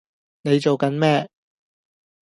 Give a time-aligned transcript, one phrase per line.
[0.41, 1.29] 你做緊咩